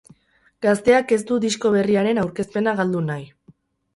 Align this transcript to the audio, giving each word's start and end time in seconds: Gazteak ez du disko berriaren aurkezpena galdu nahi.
Gazteak 0.65 1.13
ez 1.17 1.19
du 1.31 1.37
disko 1.43 1.71
berriaren 1.75 2.21
aurkezpena 2.21 2.73
galdu 2.79 3.03
nahi. 3.13 3.29